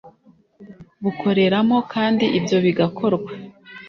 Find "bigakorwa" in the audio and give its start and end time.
2.65-3.31